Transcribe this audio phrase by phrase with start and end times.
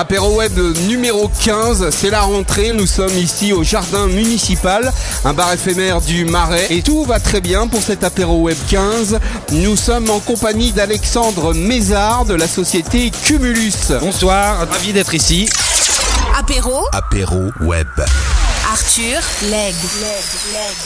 [0.00, 4.90] Apéro Web numéro 15, c'est la rentrée, nous sommes ici au jardin municipal,
[5.24, 9.18] un bar éphémère du Marais et tout va très bien pour cet Apéro Web 15.
[9.52, 13.92] Nous sommes en compagnie d'Alexandre Mézard de la société Cumulus.
[14.00, 15.48] Bonsoir, ravi d'être ici.
[16.38, 17.88] Apéro, Apéro Web.
[18.70, 19.18] Arthur,
[19.50, 19.74] Leg.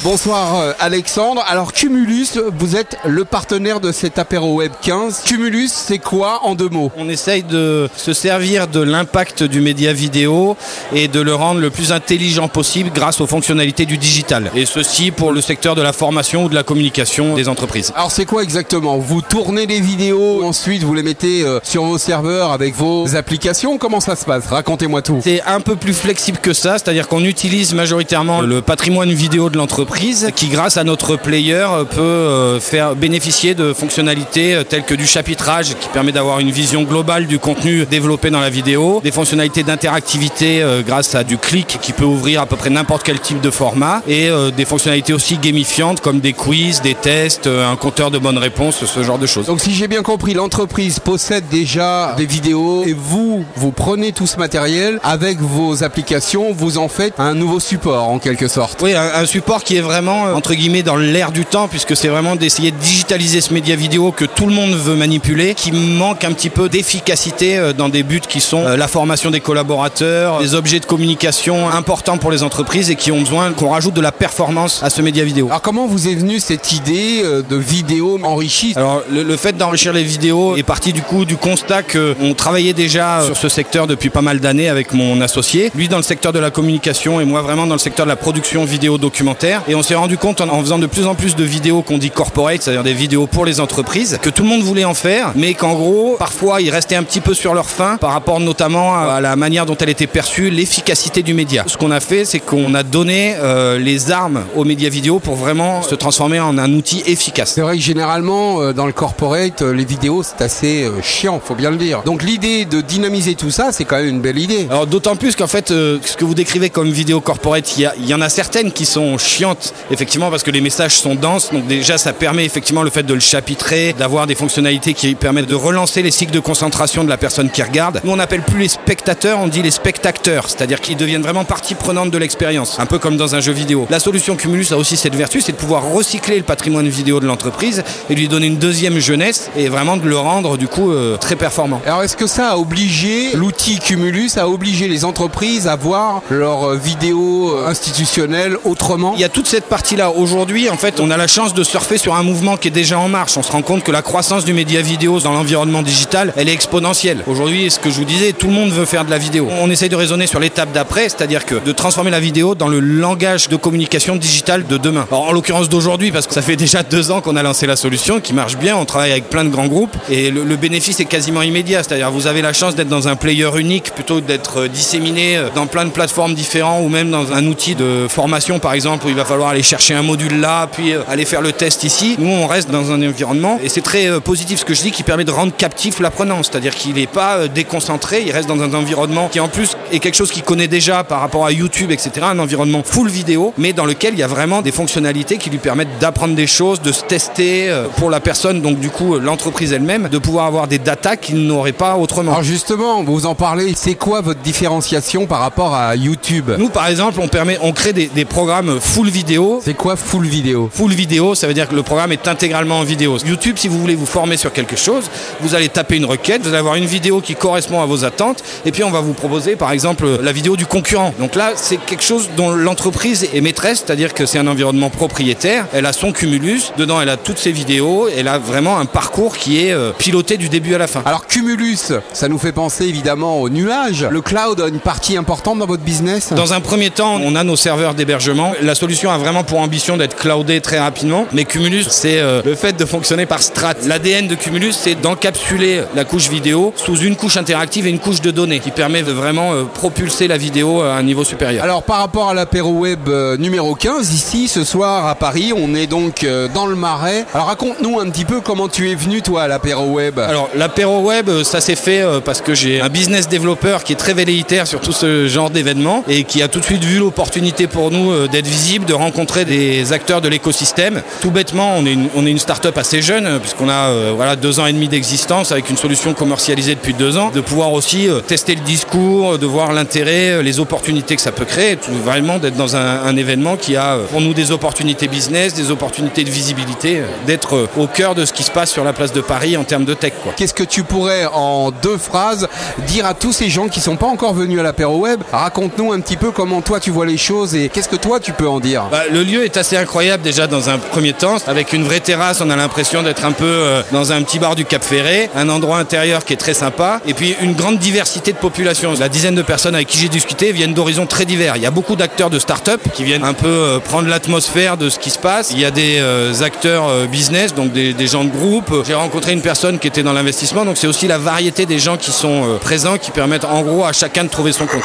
[0.02, 1.44] Bonsoir euh, Alexandre.
[1.46, 5.20] Alors Cumulus, vous êtes le partenaire de cet Apéro Web 15.
[5.26, 6.90] Cumulus, c'est quoi en deux mots?
[6.96, 10.56] On essaye de se servir de l'impact du média vidéo
[10.94, 14.50] et de le rendre le plus intelligent possible grâce aux fonctionnalités du digital.
[14.54, 17.92] Et ceci pour le secteur de la formation ou de la communication des entreprises.
[17.94, 18.96] Alors c'est quoi exactement?
[18.96, 23.76] Vous tournez les vidéos, ensuite vous les mettez euh, sur vos serveurs avec vos applications?
[23.76, 24.46] Comment ça se passe?
[24.46, 25.20] Racontez-moi tout.
[25.22, 29.56] C'est un peu plus flexible que ça, c'est-à-dire qu'on utilise majoritairement le patrimoine vidéo de
[29.56, 34.94] l'entreprise qui, grâce à notre player, peut euh, faire bénéficier de fonctionnalités euh, telles que
[34.94, 39.10] du chapitrage qui permet d'avoir une vision globale du contenu développé dans la vidéo, des
[39.10, 43.20] fonctionnalités d'interactivité euh, grâce à du clic qui peut ouvrir à peu près n'importe quel
[43.20, 48.10] type de format et des fonctionnalités aussi gamifiantes comme des quiz, des tests, un compteur
[48.10, 49.46] de bonnes réponses, ce genre de choses.
[49.46, 54.26] Donc si j'ai bien compris, l'entreprise possède déjà des vidéos et vous, vous prenez tout
[54.26, 58.80] ce matériel avec vos applications, vous en faites un nouveau support en quelque sorte.
[58.82, 61.96] Oui, un, un support qui est vraiment euh, entre guillemets dans l'air du temps puisque
[61.96, 65.72] c'est vraiment d'essayer de digitaliser ce média vidéo que tout le monde veut manipuler, qui
[65.72, 69.40] manque un petit peu d'efficacité euh, dans des buts qui sont euh, la formation des
[69.40, 73.94] collaborateurs, des objets de communication importants pour les entreprises et qui ont besoin qu'on rajoute
[73.94, 75.46] de la performance à ce média vidéo.
[75.46, 78.74] Alors comment vous est venue cette idée de vidéo enrichie?
[78.76, 82.74] Alors le, le fait d'enrichir les vidéos est parti du coup du constat qu'on travaillait
[82.74, 86.32] déjà sur ce secteur depuis pas mal d'années avec mon associé, lui dans le secteur
[86.32, 89.62] de la communication et moi vraiment dans le secteur de la production vidéo documentaire.
[89.68, 91.98] Et on s'est rendu compte en, en faisant de plus en plus de vidéos qu'on
[91.98, 95.32] dit corporate, c'est-à-dire des vidéos pour les entreprises, que tout le monde voulait en faire,
[95.34, 98.96] mais qu'en gros, parfois, ils restaient un petit peu sur leur fin par rapport notamment
[98.96, 101.64] à la manière dont elle était perçue, l'efficacité du média.
[101.66, 105.36] Ce qu'on a fait, c'est qu'on a donné euh, les armes aux médias vidéo pour
[105.36, 107.52] vraiment se transformer en un outil efficace.
[107.54, 111.40] C'est vrai que généralement, euh, dans le corporate, euh, les vidéos, c'est assez euh, chiant,
[111.44, 112.02] faut bien le dire.
[112.04, 114.66] Donc l'idée de dynamiser tout ça, c'est quand même une belle idée.
[114.70, 117.43] Alors d'autant plus qu'en fait, euh, ce que vous décrivez comme vidéo corporate,
[117.76, 121.52] il y, en a certaines qui sont chiantes, effectivement, parce que les messages sont denses.
[121.52, 125.48] Donc déjà, ça permet effectivement le fait de le chapitrer, d'avoir des fonctionnalités qui permettent
[125.48, 128.00] de relancer les cycles de concentration de la personne qui regarde.
[128.04, 131.74] Nous, on n'appelle plus les spectateurs, on dit les spectateurs, c'est-à-dire qu'ils deviennent vraiment partie
[131.74, 133.86] prenante de l'expérience, un peu comme dans un jeu vidéo.
[133.90, 137.26] La solution Cumulus a aussi cette vertu, c'est de pouvoir recycler le patrimoine vidéo de
[137.26, 141.16] l'entreprise et lui donner une deuxième jeunesse et vraiment de le rendre du coup euh,
[141.16, 141.80] très performant.
[141.86, 146.74] Alors est-ce que ça a obligé, l'outil Cumulus a obligé les entreprises à voir leurs
[146.74, 150.10] vidéos euh, institutionnelles autrement Il y a toute cette partie-là.
[150.10, 152.98] Aujourd'hui, en fait, on a la chance de surfer sur un mouvement qui est déjà
[152.98, 153.36] en marche.
[153.36, 156.52] On se rend compte que la croissance du média vidéo dans l'environnement digital, elle est
[156.52, 157.22] exponentielle.
[157.26, 159.48] Aujourd'hui, ce que je vous disais, tout le monde veut faire de la vidéo.
[159.60, 162.80] On essaye de raisonner sur l'étape d'après, c'est-à-dire que de transformer la vidéo dans le
[162.80, 165.06] langage de communication digitale de demain.
[165.10, 167.76] Alors, en l'occurrence d'aujourd'hui, parce que ça fait déjà deux ans qu'on a lancé la
[167.76, 168.76] solution, qui marche bien.
[168.76, 171.82] On travaille avec plein de grands groupes et le, le bénéfice est quasiment immédiat.
[171.82, 175.36] C'est-à-dire, vous avez la chance d'être dans un player unique plutôt que d'être euh, disséminé
[175.36, 179.06] euh, dans plein de plateformes différentes ou même dans un outil de formation, par exemple,
[179.06, 181.84] où il va falloir aller chercher un module là, puis euh, aller faire le test
[181.84, 182.16] ici.
[182.18, 184.90] Nous, on reste dans un environnement et c'est très euh, positif ce que je dis
[184.90, 186.42] qui permet de rendre captif l'apprenant.
[186.42, 189.98] C'est-à-dire qu'il n'est pas euh, déconcentré, il reste dans un environnement qui en plus est
[189.98, 192.10] quelque chose qu'il connaît déjà par rapport à YouTube, etc.
[192.22, 195.58] Un environnement full vidéo, mais dans lequel il y a vraiment des fonctionnalités qui lui
[195.58, 200.08] permettent d'apprendre des choses, de se tester pour la personne, donc du coup l'entreprise elle-même,
[200.08, 202.32] de pouvoir avoir des datas qu'il n'aurait pas autrement.
[202.32, 206.50] Alors justement, vous en parlez, c'est quoi votre différenciation par rapport à YouTube?
[206.58, 209.60] Nous, par exemple, on permet, on crée des, des programmes full vidéo.
[209.64, 212.84] C'est quoi full vidéo Full vidéo, ça veut dire que le programme est intégralement en
[212.84, 213.18] vidéo.
[213.24, 215.04] YouTube, si vous voulez vous former sur quelque chose,
[215.40, 218.42] vous allez taper une requête, vous allez avoir une vidéo qui correspond à vos attentes,
[218.64, 221.14] et puis on va vous proposer, par exemple, la vidéo du concurrent.
[221.18, 225.66] Donc là, c'est quelque chose dont l'entreprise est maîtresse, c'est-à-dire que c'est un environnement propriétaire.
[225.72, 229.36] Elle a son cumulus, dedans, elle a toutes ses vidéos, elle a vraiment un parcours
[229.36, 231.02] qui est euh, piloté du début à la fin.
[231.04, 234.06] Alors Cumulus, ça nous fait penser évidemment au nuage.
[234.10, 236.32] Le cloud a une partie importante dans votre business?
[236.32, 238.52] Dans un premier temps, on a nos serveurs d'hébergement.
[238.62, 241.26] La solution a vraiment pour ambition d'être cloudée très rapidement.
[241.32, 243.74] Mais Cumulus, c'est euh, le fait de fonctionner par strat.
[243.86, 248.20] L'ADN de Cumulus, c'est d'encapsuler la couche vidéo sous une couche interactive et une couche
[248.20, 251.64] de données qui permet de vraiment euh, propulser la vidéo à un niveau supérieur.
[251.64, 255.74] Alors par rapport à l'apéro web euh, numéro 15, ici ce soir à Paris, on
[255.74, 257.24] est donc euh, dans le Marais.
[257.34, 260.18] Alors raconte-nous un petit peu comment tu es venu toi à l'apéro web.
[260.18, 263.92] Alors l'apéro web, euh, ça s'est fait euh, parce que j'ai un business développeur qui
[263.92, 266.98] est très velléitaire sur tout ce genre d'événements et qui a tout de suite vu
[266.98, 271.02] l'opportunité pour nous euh, d'être visible, de rencontrer des acteurs de l'écosystème.
[271.20, 274.12] Tout bêtement, on est une, on est une start-up assez jeune, euh, puisqu'on a euh,
[274.14, 277.72] voilà, deux ans et demi d'existence avec une solution commercialisée depuis deux ans, de pouvoir
[277.72, 282.56] aussi tester le discours, de voir l'intérêt, les opportunités que ça peut créer, vraiment d'être
[282.56, 287.68] dans un, événement qui a pour nous des opportunités business, des opportunités de visibilité, d'être
[287.78, 289.94] au cœur de ce qui se passe sur la place de Paris en termes de
[289.94, 290.12] tech.
[290.36, 292.48] Qu'est-ce que tu pourrais, en deux phrases,
[292.88, 295.22] dire à tous ces gens qui sont pas encore venus à l'apéro web?
[295.30, 298.32] Raconte-nous un petit peu comment toi tu vois les choses et qu'est-ce que toi tu
[298.32, 301.36] peux en dire Bah, le lieu est assez incroyable déjà dans un premier temps.
[301.46, 304.54] Avec une vraie terrasse, on a l'impression d'être un peu euh, dans un petit bar
[304.54, 308.32] du Cap Ferré, un endroit intérieur qui est très sympa, et puis une grande diversité
[308.32, 308.94] de population.
[308.98, 311.56] La dizaine de personnes avec qui j'ai discuté viennent d'horizons très divers.
[311.56, 314.88] Il y a beaucoup d'acteurs de start-up qui viennent un peu euh, prendre l'atmosphère de
[314.88, 315.50] ce qui se passe.
[315.52, 318.72] Il y a des euh, acteurs euh, business, donc des, des gens de groupe.
[318.86, 321.96] J'ai rencontré une personne qui était dans l'investissement, donc c'est aussi la variété des gens
[321.96, 324.82] qui sont euh, présents qui permettent en gros à chacun de trouver son compte.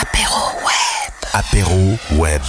[0.00, 0.29] Apéro.
[1.32, 2.42] Apéro web.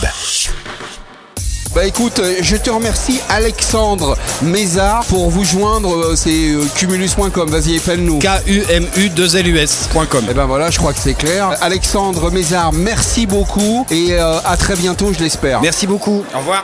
[1.75, 7.49] Bah écoute, euh, je te remercie Alexandre Mézard pour vous joindre, euh, c'est euh, cumulus.com,
[7.49, 8.19] vas-y épelle-nous.
[8.19, 10.25] K-U-M-U-2-L-U-S.com.
[10.29, 11.51] Et ben voilà, je crois que c'est clair.
[11.61, 15.61] Alexandre Mézard, merci beaucoup et à très bientôt, je l'espère.
[15.61, 16.25] Merci beaucoup.
[16.33, 16.63] Au revoir.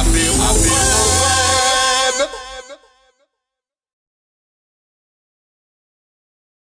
[0.00, 0.38] Apéro.